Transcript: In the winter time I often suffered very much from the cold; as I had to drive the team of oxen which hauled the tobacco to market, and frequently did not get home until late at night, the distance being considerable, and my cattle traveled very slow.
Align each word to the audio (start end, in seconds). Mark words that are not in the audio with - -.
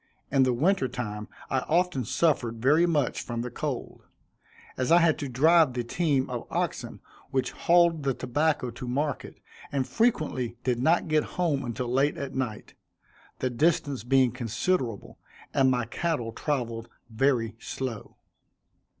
In 0.31 0.41
the 0.41 0.51
winter 0.51 0.87
time 0.87 1.27
I 1.51 1.59
often 1.59 2.05
suffered 2.05 2.55
very 2.59 2.87
much 2.87 3.21
from 3.21 3.41
the 3.43 3.51
cold; 3.51 4.01
as 4.75 4.91
I 4.91 4.97
had 4.97 5.19
to 5.19 5.29
drive 5.29 5.73
the 5.73 5.83
team 5.83 6.27
of 6.27 6.47
oxen 6.49 7.01
which 7.29 7.51
hauled 7.51 8.01
the 8.01 8.15
tobacco 8.15 8.71
to 8.71 8.87
market, 8.87 9.35
and 9.71 9.87
frequently 9.87 10.57
did 10.63 10.79
not 10.79 11.07
get 11.07 11.23
home 11.37 11.63
until 11.63 11.87
late 11.87 12.17
at 12.17 12.33
night, 12.33 12.73
the 13.37 13.51
distance 13.51 14.03
being 14.03 14.31
considerable, 14.31 15.19
and 15.53 15.69
my 15.69 15.85
cattle 15.85 16.31
traveled 16.31 16.89
very 17.07 17.55
slow. 17.59 18.17